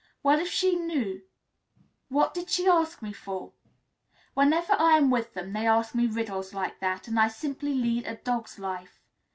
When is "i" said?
4.73-4.97, 7.19-7.27